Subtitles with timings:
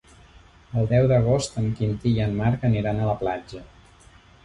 [0.81, 3.67] El deu d'agost en Quintí i en Marc aniran a la platja.